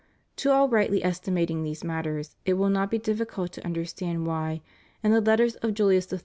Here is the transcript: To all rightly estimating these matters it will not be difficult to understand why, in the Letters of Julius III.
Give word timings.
To 0.37 0.49
all 0.51 0.67
rightly 0.67 1.03
estimating 1.05 1.61
these 1.61 1.83
matters 1.83 2.35
it 2.43 2.53
will 2.55 2.71
not 2.71 2.89
be 2.89 2.97
difficult 2.97 3.51
to 3.51 3.63
understand 3.63 4.25
why, 4.25 4.63
in 5.03 5.11
the 5.11 5.21
Letters 5.21 5.53
of 5.57 5.75
Julius 5.75 6.11
III. 6.11 6.19